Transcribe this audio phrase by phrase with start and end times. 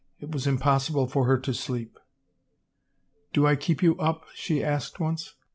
[0.19, 1.99] It was impossible for her to sleep."
[3.33, 5.35] Do I keep you up?" she asked once.